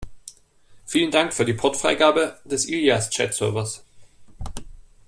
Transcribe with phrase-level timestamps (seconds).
[0.83, 3.85] Vielen Dank für die Portfreigabe des Ilias Chat-Servers!